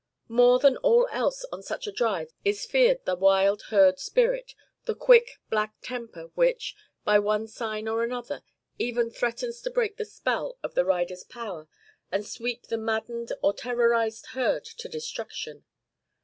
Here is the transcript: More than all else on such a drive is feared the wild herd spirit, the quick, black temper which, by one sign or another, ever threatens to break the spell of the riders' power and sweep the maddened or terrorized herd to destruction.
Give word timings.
More 0.29 0.57
than 0.57 0.77
all 0.77 1.07
else 1.11 1.45
on 1.51 1.61
such 1.61 1.85
a 1.85 1.91
drive 1.91 2.33
is 2.43 2.65
feared 2.65 3.05
the 3.05 3.15
wild 3.15 3.61
herd 3.69 3.99
spirit, 3.99 4.55
the 4.85 4.95
quick, 4.95 5.39
black 5.51 5.75
temper 5.83 6.31
which, 6.33 6.75
by 7.05 7.19
one 7.19 7.47
sign 7.47 7.87
or 7.87 8.01
another, 8.03 8.41
ever 8.79 9.07
threatens 9.11 9.61
to 9.61 9.69
break 9.69 9.97
the 9.97 10.05
spell 10.05 10.57
of 10.63 10.73
the 10.73 10.85
riders' 10.85 11.23
power 11.23 11.67
and 12.11 12.25
sweep 12.25 12.63
the 12.63 12.79
maddened 12.79 13.31
or 13.43 13.53
terrorized 13.53 14.25
herd 14.33 14.65
to 14.65 14.89
destruction. 14.89 15.65